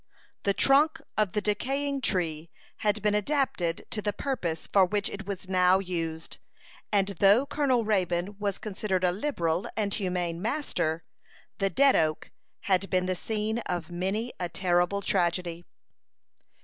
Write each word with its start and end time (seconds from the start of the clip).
The 0.45 0.55
trunk 0.55 0.99
of 1.15 1.33
the 1.33 1.41
decaying 1.41 2.01
tree 2.01 2.49
had 2.77 3.03
been 3.03 3.13
adapted 3.13 3.85
to 3.91 4.01
the 4.01 4.11
purpose 4.11 4.65
for 4.65 4.83
which 4.83 5.07
it 5.11 5.27
was 5.27 5.47
now 5.47 5.77
used, 5.77 6.39
and 6.91 7.09
though 7.09 7.45
Colonel 7.45 7.85
Raybone 7.85 8.35
was 8.39 8.57
considered 8.57 9.03
a 9.03 9.11
liberal 9.11 9.67
and 9.77 9.93
humane 9.93 10.41
master, 10.41 11.03
the 11.59 11.69
"dead 11.69 11.95
oak" 11.95 12.31
had 12.61 12.89
been 12.89 13.05
the 13.05 13.15
scene 13.15 13.59
of 13.67 13.91
many 13.91 14.33
a 14.39 14.49
terrible 14.49 15.03
tragedy. 15.03 15.67